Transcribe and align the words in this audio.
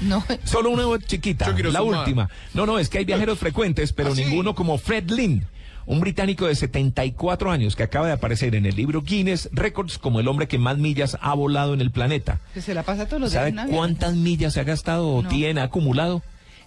No. 0.00 0.24
Solo 0.44 0.70
una 0.70 0.98
chiquita, 1.04 1.46
Yo 1.46 1.54
quiero 1.54 1.70
la 1.72 1.80
sumar. 1.80 2.00
última. 2.00 2.28
No, 2.54 2.66
no, 2.66 2.78
es 2.78 2.88
que 2.88 2.98
hay 2.98 3.04
viajeros 3.04 3.38
frecuentes, 3.38 3.92
pero 3.92 4.12
¿Ah, 4.12 4.14
sí? 4.14 4.24
ninguno 4.24 4.54
como 4.54 4.78
Fred 4.78 5.10
Lynn, 5.10 5.46
un 5.86 6.00
británico 6.00 6.46
de 6.46 6.54
74 6.54 7.50
años 7.50 7.74
que 7.74 7.82
acaba 7.82 8.06
de 8.06 8.12
aparecer 8.12 8.54
en 8.54 8.66
el 8.66 8.76
libro 8.76 9.02
Guinness 9.02 9.48
Records 9.52 9.98
como 9.98 10.20
el 10.20 10.28
hombre 10.28 10.46
que 10.48 10.58
más 10.58 10.78
millas 10.78 11.16
ha 11.20 11.34
volado 11.34 11.74
en 11.74 11.80
el 11.80 11.90
planeta. 11.90 12.40
Que 12.54 12.60
se 12.62 12.74
la 12.74 12.82
pasa 12.82 13.06
todos 13.06 13.20
los 13.22 13.30
días 13.32 13.52
¿Sabe 13.54 13.70
cuántas 13.70 14.14
millas 14.14 14.52
se 14.54 14.60
ha 14.60 14.64
gastado 14.64 15.08
o 15.08 15.22
No. 15.22 15.28
tiene 15.28 15.60
acumulado? 15.62 16.22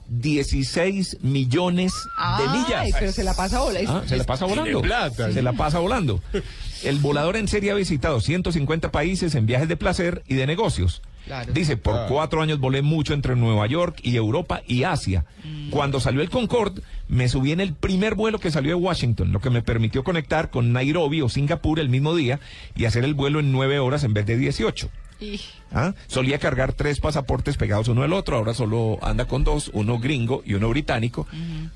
16 0.09 1.17
millones 1.21 1.93
de 1.93 2.43
Ay, 2.47 2.49
millas. 2.59 2.87
pero 2.99 3.11
se 3.11 3.23
la 3.23 3.33
pasa 3.33 3.59
volando. 3.61 3.91
Ah, 3.97 4.03
se 4.05 4.17
la 4.17 4.23
pasa 4.23 4.45
volando. 4.45 4.81
plata. 4.81 5.31
Se 5.31 5.41
la 5.41 5.53
pasa 5.53 5.79
volando. 5.79 6.21
El 6.83 6.97
volador 6.99 7.37
en 7.37 7.47
serie 7.47 7.71
ha 7.71 7.75
visitado 7.75 8.19
150 8.21 8.91
países 8.91 9.35
en 9.35 9.45
viajes 9.45 9.69
de 9.69 9.77
placer 9.77 10.23
y 10.27 10.35
de 10.35 10.47
negocios. 10.47 11.01
Claro. 11.25 11.53
Dice, 11.53 11.77
por 11.77 11.95
Ah. 11.95 12.05
cuatro 12.09 12.41
años 12.41 12.59
volé 12.59 12.81
mucho 12.81 13.13
entre 13.13 13.35
Nueva 13.35 13.67
York 13.67 13.99
y 14.03 14.15
Europa 14.15 14.61
y 14.67 14.83
Asia. 14.83 15.25
Cuando 15.69 15.99
salió 15.99 16.21
el 16.21 16.29
Concorde, 16.29 16.81
me 17.07 17.29
subí 17.29 17.51
en 17.51 17.59
el 17.61 17.73
primer 17.73 18.15
vuelo 18.15 18.39
que 18.39 18.51
salió 18.51 18.69
de 18.71 18.75
Washington, 18.75 19.31
lo 19.31 19.39
que 19.39 19.49
me 19.49 19.61
permitió 19.61 20.03
conectar 20.03 20.49
con 20.49 20.73
Nairobi 20.73 21.21
o 21.21 21.29
Singapur 21.29 21.79
el 21.79 21.89
mismo 21.89 22.15
día 22.15 22.39
y 22.75 22.85
hacer 22.85 23.03
el 23.05 23.13
vuelo 23.13 23.39
en 23.39 23.51
nueve 23.51 23.79
horas 23.79 24.03
en 24.03 24.13
vez 24.13 24.25
de 24.25 24.37
18. 24.37 24.89
Y- 25.19 25.39
¿Ah? 25.71 25.93
Solía 26.07 26.39
cargar 26.39 26.73
tres 26.73 26.99
pasaportes 26.99 27.55
pegados 27.55 27.87
uno 27.87 28.01
al 28.01 28.11
otro, 28.11 28.35
ahora 28.37 28.53
solo 28.55 28.97
anda 29.03 29.25
con 29.25 29.43
dos, 29.43 29.69
uno 29.73 29.99
gringo 29.99 30.41
y 30.45 30.55
uno 30.55 30.67
británico, 30.69 31.27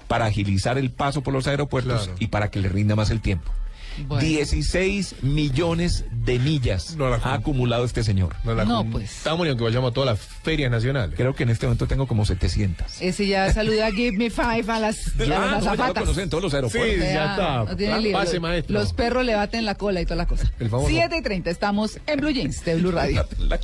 para 0.08 0.26
agilizar 0.26 0.78
el 0.80 0.90
paso 0.90 1.22
por 1.22 1.34
los 1.34 1.46
aeropuertos 1.48 2.04
Claro. 2.06 2.18
y 2.20 2.28
para 2.28 2.50
que 2.50 2.60
le 2.60 2.70
rinda 2.70 2.96
más 2.96 3.12
el 3.12 3.22
tiempo. 3.22 3.52
Bueno. 4.08 4.26
16 4.28 5.16
millones 5.22 6.06
de 6.12 6.40
millas 6.40 6.96
No 6.96 7.06
ha 7.08 7.20
cum- 7.20 7.32
acumulado 7.32 7.86
este 7.86 8.04
señor. 8.04 8.36
No, 8.44 8.54
la 8.56 8.66
No, 8.66 8.84
pues. 8.86 9.12
Estamos 9.18 9.48
aunque 9.48 9.64
vayamos 9.64 9.92
a 9.92 9.94
todas 9.94 10.08
las 10.18 10.20
ferias 10.20 10.70
nacionales. 10.72 11.16
Creo 11.16 11.34
que 11.36 11.44
en 11.44 11.50
este 11.50 11.66
momento 11.66 11.88
tengo 11.88 12.08
como 12.08 12.26
700. 12.26 13.02
Ese 13.02 13.28
ya 13.28 13.52
saluda 13.54 13.92
Give 13.92 14.18
Me 14.18 14.30
Five 14.30 14.66
a 14.72 14.80
las, 14.80 15.08
a 15.08 15.12
Ah, 15.12 15.26
las 15.26 15.64
no, 15.64 15.76
ya 15.76 15.88
lo 15.88 15.94
conocen 15.94 16.24
en 16.24 16.30
todos 16.30 16.44
los 16.44 16.54
aeropuertos. 16.54 16.94
Sí, 16.94 17.00
Vea, 17.00 17.14
ya 17.14 17.32
está. 17.32 17.64
no 17.72 17.76
tiene 17.78 18.00
lío. 18.02 18.12
pase, 18.14 18.34
Los- 18.34 18.42
maestro. 18.42 18.74
Los 18.80 18.94
perros 18.94 19.26
le 19.26 19.36
baten 19.36 19.66
la 19.66 19.76
cola 19.76 20.02
y 20.02 20.06
toda 20.06 20.16
la 20.18 20.26
cosa. 20.26 20.52
El 20.60 20.70
famoso- 20.70 20.90
7 20.90 21.18
y 21.18 21.22
30, 21.22 21.50
estamos 21.50 22.00
en 22.08 22.20
Blue 22.20 22.32
Jeans 22.32 22.64
de 22.66 22.76
Blue 22.76 22.92
Radio. 22.92 23.26
La- 23.40 23.60